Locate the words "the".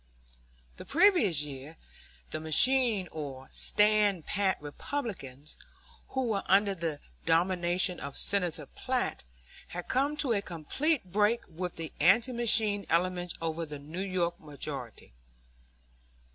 0.77-0.85, 2.31-2.39, 6.73-6.99, 11.75-11.93, 13.63-13.77